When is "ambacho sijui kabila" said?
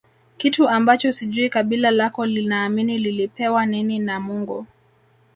0.69-1.91